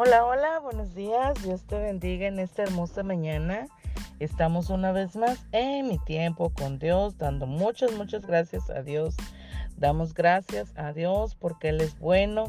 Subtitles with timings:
[0.00, 1.42] Hola, hola, buenos días.
[1.42, 3.66] Dios te bendiga en esta hermosa mañana.
[4.20, 9.16] Estamos una vez más en mi tiempo con Dios, dando muchas, muchas gracias a Dios.
[9.76, 12.44] Damos gracias a Dios porque Él es bueno,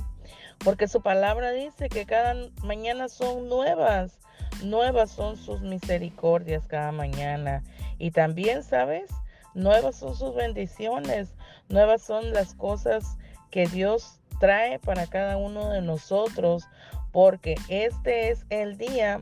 [0.63, 4.19] porque su palabra dice que cada mañana son nuevas.
[4.63, 7.63] Nuevas son sus misericordias cada mañana.
[7.97, 9.09] Y también, ¿sabes?
[9.55, 11.33] Nuevas son sus bendiciones.
[11.67, 13.17] Nuevas son las cosas
[13.49, 16.67] que Dios trae para cada uno de nosotros
[17.11, 19.21] porque este es el día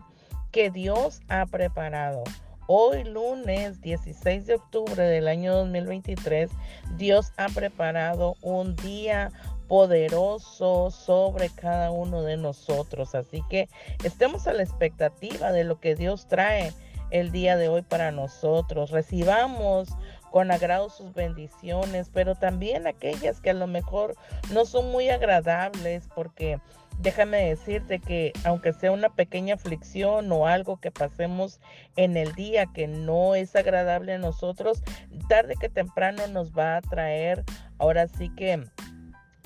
[0.52, 2.24] que Dios ha preparado.
[2.68, 6.52] Hoy lunes 16 de octubre del año 2023,
[6.98, 9.32] Dios ha preparado un día
[9.68, 13.16] poderoso sobre cada uno de nosotros.
[13.16, 13.70] Así que
[14.04, 16.74] estemos a la expectativa de lo que Dios trae
[17.10, 18.92] el día de hoy para nosotros.
[18.92, 19.90] Recibamos
[20.32, 24.16] con agrado sus bendiciones, pero también aquellas que a lo mejor
[24.52, 26.60] no son muy agradables porque
[27.00, 31.60] déjame decirte que aunque sea una pequeña aflicción o algo que pasemos
[31.96, 34.82] en el día que no es agradable a nosotros,
[35.30, 37.44] tarde que temprano nos va a traer
[37.78, 38.64] ahora sí que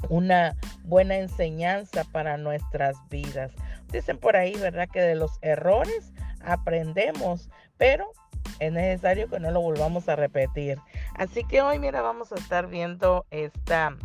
[0.09, 3.51] una buena enseñanza para nuestras vidas.
[3.91, 4.87] Dicen por ahí, ¿verdad?
[4.91, 8.11] Que de los errores aprendemos, pero
[8.59, 10.79] es necesario que no lo volvamos a repetir.
[11.15, 13.95] Así que hoy, mira, vamos a estar viendo esta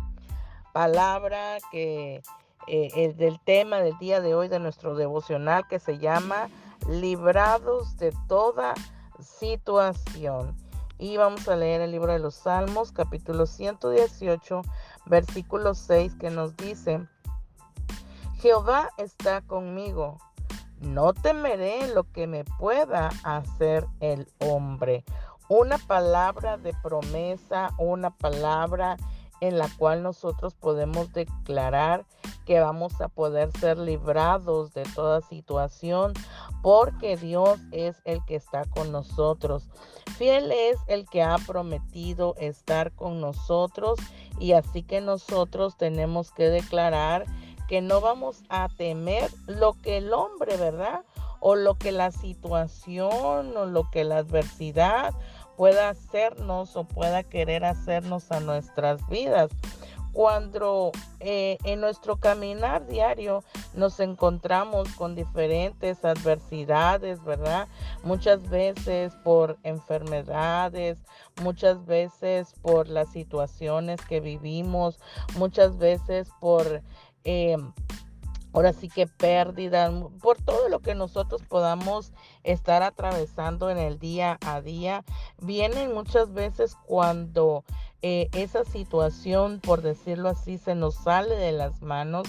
[0.73, 2.21] palabra que
[2.67, 6.49] eh, es del tema del día de hoy de nuestro devocional que se llama
[6.89, 8.73] Librados de toda
[9.19, 10.55] situación.
[10.99, 14.61] Y vamos a leer el libro de los Salmos, capítulo 118,
[15.05, 17.07] versículo 6, que nos dice,
[18.39, 20.17] Jehová está conmigo,
[20.81, 25.05] no temeré lo que me pueda hacer el hombre.
[25.49, 28.97] Una palabra de promesa, una palabra
[29.41, 32.05] en la cual nosotros podemos declarar
[32.45, 36.13] que vamos a poder ser librados de toda situación
[36.61, 39.69] porque Dios es el que está con nosotros.
[40.17, 43.99] Fiel es el que ha prometido estar con nosotros
[44.39, 47.25] y así que nosotros tenemos que declarar
[47.67, 51.03] que no vamos a temer lo que el hombre, ¿verdad?
[51.39, 55.13] O lo que la situación o lo que la adversidad
[55.57, 59.51] pueda hacernos o pueda querer hacernos a nuestras vidas.
[60.13, 63.43] Cuando eh, en nuestro caminar diario
[63.75, 67.67] nos encontramos con diferentes adversidades, ¿verdad?
[68.03, 70.97] Muchas veces por enfermedades,
[71.43, 74.99] muchas veces por las situaciones que vivimos,
[75.35, 76.81] muchas veces por
[77.27, 77.73] Em,
[78.53, 79.91] ahora sí que pérdida,
[80.21, 82.13] por todo lo que nosotros podamos
[82.43, 85.03] estar atravesando en el día a día,
[85.41, 87.63] vienen muchas veces cuando
[88.01, 92.27] eh, esa situación, por decirlo así, se nos sale de las manos,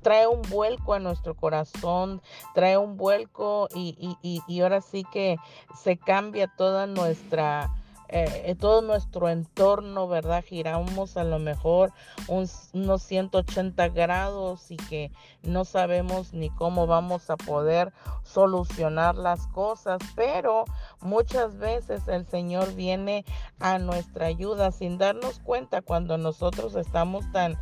[0.00, 2.22] trae un vuelco a nuestro corazón,
[2.54, 5.36] trae un vuelco y, y ahora sí que
[5.74, 7.70] se cambia toda nuestra
[8.08, 10.44] eh, todo nuestro entorno, ¿verdad?
[10.44, 11.92] Giramos a lo mejor
[12.28, 15.10] unos 180 grados y que
[15.42, 20.64] no sabemos ni cómo vamos a poder solucionar las cosas, pero
[21.00, 23.24] muchas veces el Señor viene
[23.58, 27.58] a nuestra ayuda sin darnos cuenta cuando nosotros estamos tan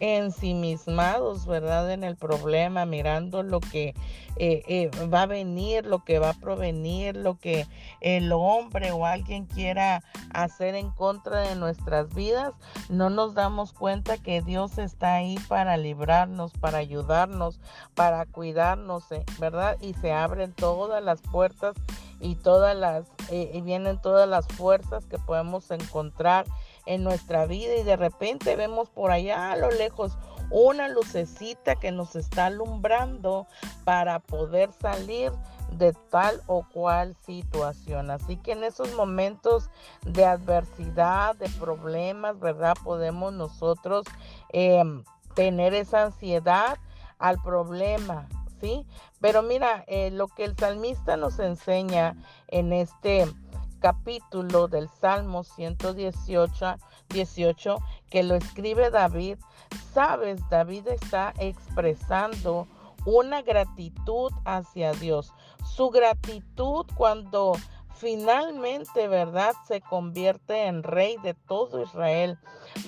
[0.00, 1.92] ensimismados, ¿verdad?
[1.92, 3.94] En el problema, mirando lo que
[4.36, 7.66] eh, eh, va a venir, lo que va a provenir, lo que
[8.00, 9.83] el hombre o alguien quiera
[10.32, 12.52] hacer en contra de nuestras vidas,
[12.88, 17.60] no nos damos cuenta que Dios está ahí para librarnos, para ayudarnos,
[17.94, 19.76] para cuidarnos, eh, ¿verdad?
[19.80, 21.74] Y se abren todas las puertas
[22.20, 26.46] y todas las, y vienen todas las fuerzas que podemos encontrar
[26.86, 30.16] en nuestra vida y de repente vemos por allá a lo lejos
[30.50, 33.46] una lucecita que nos está alumbrando
[33.84, 35.32] para poder salir
[35.72, 38.10] de tal o cual situación.
[38.10, 39.70] Así que en esos momentos
[40.02, 42.76] de adversidad, de problemas, ¿verdad?
[42.82, 44.06] Podemos nosotros
[44.50, 46.78] em, tener esa ansiedad
[47.18, 48.28] al problema,
[48.60, 48.86] ¿sí?
[49.20, 52.16] Pero mira, eh, lo que el salmista nos enseña
[52.48, 53.26] en este
[53.80, 56.76] capítulo del Salmo 118,
[57.10, 57.78] 18,
[58.10, 59.38] que lo escribe David,
[59.92, 62.66] sabes, David está expresando
[63.04, 65.34] una gratitud hacia Dios.
[65.64, 67.52] Su gratitud cuando
[67.94, 69.54] finalmente, ¿verdad?
[69.66, 72.38] Se convierte en rey de todo Israel.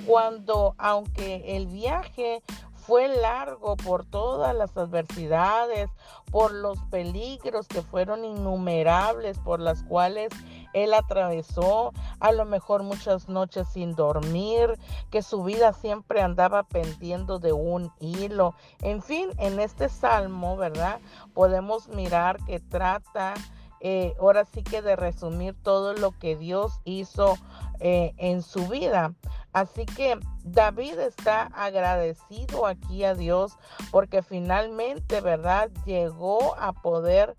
[0.06, 2.42] Cuando, aunque el viaje
[2.74, 5.90] fue largo por todas las adversidades,
[6.30, 10.32] por los peligros que fueron innumerables, por las cuales
[10.76, 14.78] él atravesó, a lo mejor muchas noches sin dormir,
[15.10, 18.54] que su vida siempre andaba pendiendo de un hilo.
[18.82, 21.00] En fin, en este salmo, ¿verdad?
[21.32, 23.34] Podemos mirar que trata
[23.80, 27.36] eh, ahora sí que de resumir todo lo que Dios hizo
[27.80, 29.14] eh, en su vida.
[29.52, 33.52] Así que David está agradecido aquí a Dios
[33.90, 35.70] porque finalmente, ¿verdad?
[35.86, 37.36] Llegó a poder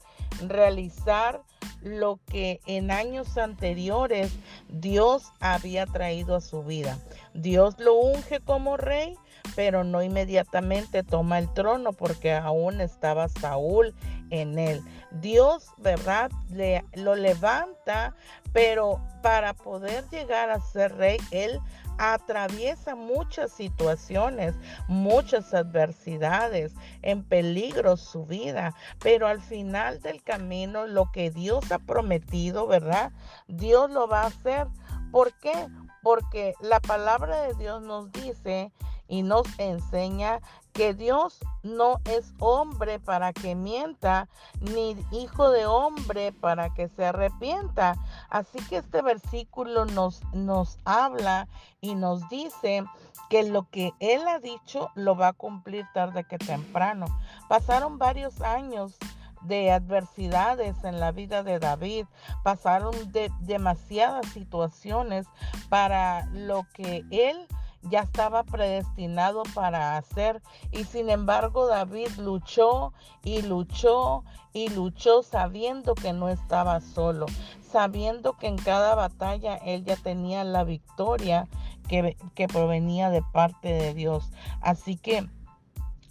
[0.47, 1.43] realizar
[1.81, 4.31] lo que en años anteriores
[4.67, 6.97] Dios había traído a su vida.
[7.33, 9.15] Dios lo unge como rey,
[9.55, 13.93] pero no inmediatamente toma el trono porque aún estaba Saúl
[14.29, 14.83] en él.
[15.11, 16.31] Dios, ¿verdad?
[16.49, 18.15] Le, lo levanta,
[18.53, 21.59] pero para poder llegar a ser rey, él
[21.97, 24.55] atraviesa muchas situaciones,
[24.87, 31.79] muchas adversidades, en peligro su vida, pero al final del camino lo que Dios ha
[31.79, 33.11] prometido, ¿verdad?
[33.47, 34.67] Dios lo va a hacer.
[35.11, 35.67] ¿Por qué?
[36.03, 38.71] Porque la palabra de Dios nos dice
[39.07, 40.39] y nos enseña
[40.73, 44.29] que Dios no es hombre para que mienta,
[44.61, 47.95] ni hijo de hombre para que se arrepienta.
[48.29, 51.47] Así que este versículo nos, nos habla
[51.81, 52.85] y nos dice
[53.29, 57.07] que lo que Él ha dicho lo va a cumplir tarde que temprano.
[57.49, 58.97] Pasaron varios años
[59.41, 62.05] de adversidades en la vida de David,
[62.43, 65.27] pasaron de demasiadas situaciones
[65.69, 67.47] para lo que él
[67.83, 70.41] ya estaba predestinado para hacer.
[70.71, 72.93] Y sin embargo David luchó
[73.23, 77.27] y luchó y luchó sabiendo que no estaba solo,
[77.71, 81.47] sabiendo que en cada batalla él ya tenía la victoria
[81.87, 84.31] que, que provenía de parte de Dios.
[84.61, 85.27] Así que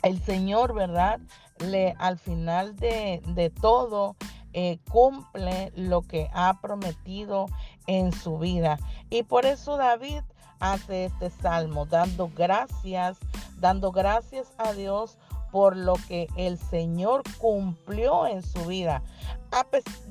[0.02, 1.20] el Señor, ¿verdad?
[1.58, 4.14] Le, al final de, de todo,
[4.52, 7.46] eh, cumple lo que ha prometido
[7.86, 8.78] en su vida.
[9.10, 10.22] Y por eso David
[10.60, 13.18] hace este salmo, dando gracias,
[13.58, 15.18] dando gracias a Dios
[15.50, 19.02] por lo que el Señor cumplió en su vida.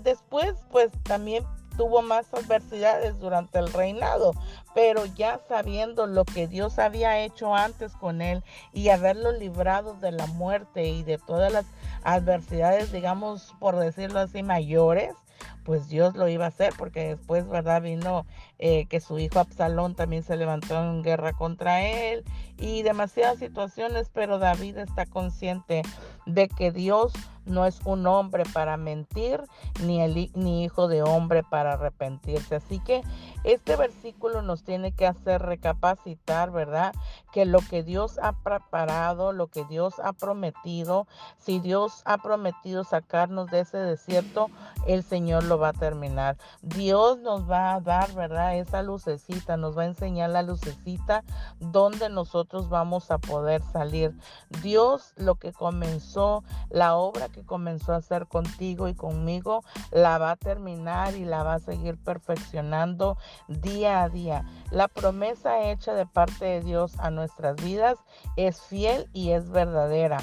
[0.04, 1.44] Después, pues también
[1.78, 4.34] tuvo más adversidades durante el reinado,
[4.74, 8.44] pero ya sabiendo lo que Dios había hecho antes con él
[8.74, 11.66] y haberlo librado de la muerte y de todas las
[12.04, 15.14] adversidades, digamos, por decirlo así, mayores,
[15.64, 17.82] pues Dios lo iba a hacer, porque después, ¿verdad?
[17.82, 18.26] Vino
[18.60, 22.24] eh, que su hijo Absalón también se levantó en guerra contra él
[22.58, 25.82] y demasiadas situaciones, pero David está consciente
[26.26, 27.14] de que Dios
[27.46, 29.42] no es un hombre para mentir,
[29.84, 32.56] ni, el, ni hijo de hombre para arrepentirse.
[32.56, 33.04] Así que
[33.44, 36.94] este versículo nos tiene que hacer recapacitar, ¿verdad?
[37.32, 41.08] Que lo que Dios ha preparado, lo que Dios ha prometido,
[41.38, 44.50] si Dios ha prometido sacarnos de ese desierto,
[44.88, 46.38] el Señor lo va a terminar.
[46.62, 48.45] Dios nos va a dar, ¿verdad?
[48.54, 51.24] Esa lucecita, nos va a enseñar la lucecita
[51.60, 54.16] donde nosotros vamos a poder salir.
[54.62, 60.32] Dios lo que comenzó, la obra que comenzó a hacer contigo y conmigo, la va
[60.32, 64.46] a terminar y la va a seguir perfeccionando día a día.
[64.72, 67.98] La promesa hecha de parte de Dios a nuestras vidas
[68.36, 70.20] es fiel y es verdadera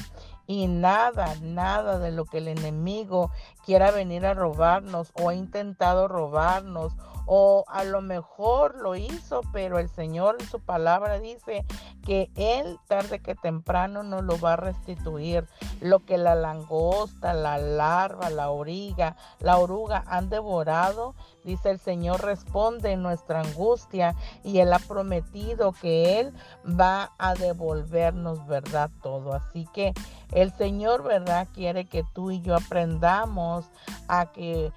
[0.47, 3.31] y nada, nada de lo que el enemigo
[3.65, 6.93] quiera venir a robarnos o ha intentado robarnos
[7.27, 11.65] o a lo mejor lo hizo, pero el Señor en su palabra dice
[12.05, 15.47] que Él tarde que temprano nos lo va a restituir.
[15.81, 21.15] Lo que la langosta, la larva, la origa, la oruga han devorado,
[21.45, 26.33] dice el Señor, responde en nuestra angustia y Él ha prometido que Él
[26.65, 28.91] va a devolvernos, ¿verdad?
[29.03, 29.33] Todo.
[29.33, 29.93] Así que
[30.33, 31.49] el Señor, ¿verdad?
[31.53, 33.71] Quiere que tú y yo aprendamos
[34.09, 34.73] a que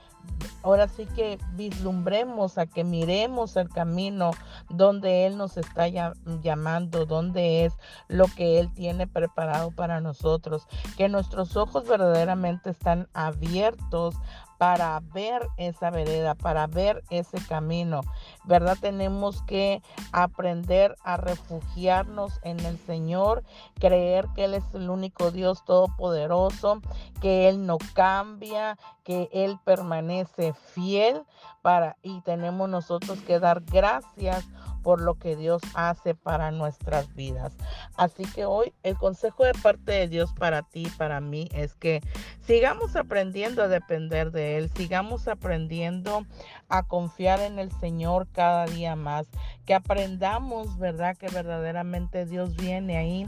[0.63, 4.32] ahora sí que vislumbremos, a que miremos el camino
[4.70, 7.74] donde Él nos está llamando, donde es
[8.08, 10.67] lo que Él tiene preparado para nosotros,
[10.98, 14.15] que nuestros ojos verdaderamente están abiertos
[14.58, 18.02] para ver esa vereda, para ver ese camino.
[18.44, 18.78] ¿Verdad?
[18.80, 19.82] Tenemos que
[20.12, 23.44] aprender a refugiarnos en el Señor,
[23.80, 26.82] creer que Él es el único Dios todopoderoso,
[27.22, 31.24] que Él no cambia, que Él permanece fiel
[31.62, 34.46] para y tenemos nosotros que dar gracias
[34.86, 37.54] por lo que Dios hace para nuestras vidas.
[37.98, 42.01] Así que hoy el consejo de parte de Dios para ti, para mí, es que
[42.46, 46.27] sigamos aprendiendo a depender de Él, sigamos aprendiendo
[46.70, 49.25] a confiar en el Señor cada día más,
[49.65, 51.18] que aprendamos, ¿verdad?
[51.18, 53.25] Que verdaderamente Dios viene ahí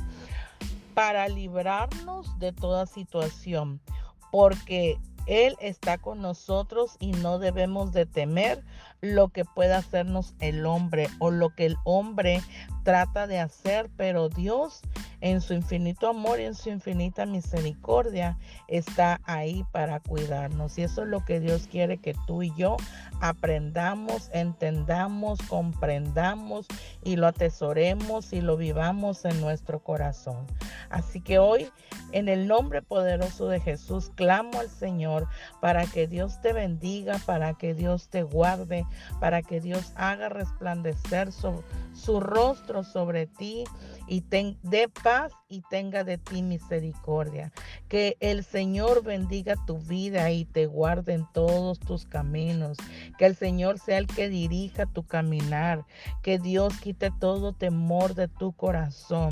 [0.93, 3.81] para librarnos de toda situación,
[4.29, 8.63] porque Él está con nosotros y no debemos de temer
[9.01, 12.41] lo que pueda hacernos el hombre o lo que el hombre
[12.83, 14.81] trata de hacer, pero Dios
[15.21, 20.77] en su infinito amor y en su infinita misericordia está ahí para cuidarnos.
[20.77, 22.77] Y eso es lo que Dios quiere que tú y yo
[23.19, 26.67] aprendamos, entendamos, comprendamos
[27.03, 30.45] y lo atesoremos y lo vivamos en nuestro corazón.
[30.89, 31.69] Así que hoy,
[32.11, 35.27] en el nombre poderoso de Jesús, clamo al Señor
[35.61, 38.85] para que Dios te bendiga, para que Dios te guarde,
[39.19, 43.63] para que Dios haga resplandecer su, rostro sobre ti
[44.07, 47.53] y ten, dé paz y tenga de ti misericordia.
[47.87, 52.75] Que el Señor bendiga tu vida y te guarde en todos tus caminos.
[53.17, 55.85] Que el Señor sea el que dirija tu caminar.
[56.21, 59.29] Que Dios quite todo temor de tu corazón.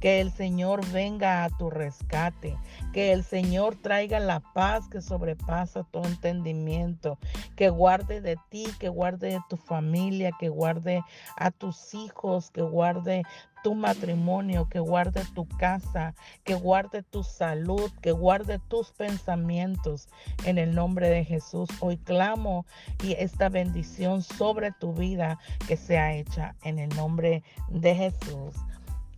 [0.00, 2.56] Que el Señor venga a tu rescate.
[2.94, 7.18] Que el Señor traiga la paz que sobrepasa tu entendimiento.
[7.54, 11.02] Que guarde de ti, que guarde de tu familia, que guarde
[11.36, 13.24] a tus hijos, que guarde
[13.62, 20.08] tu matrimonio, que guarde tu casa, que guarde tu salud, que guarde tus pensamientos.
[20.44, 22.66] En el nombre de Jesús, hoy clamo
[23.02, 28.54] y esta bendición sobre tu vida que sea hecha en el nombre de Jesús.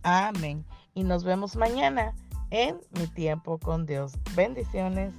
[0.03, 0.65] Amén.
[0.93, 2.13] Y nos vemos mañana
[2.49, 4.13] en mi tiempo con Dios.
[4.35, 5.13] Bendiciones.